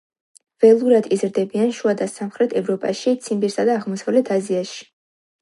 ველურად 0.63 1.09
იზრდებიან 1.17 1.69
შუა 1.79 1.93
და 1.99 2.07
სამხრეთ 2.13 2.57
ევროპაში, 2.63 3.15
ციმბირსა 3.27 3.67
და 3.71 3.77
აღმოსავლეთ 3.83 4.35
აზიაში. 4.41 4.83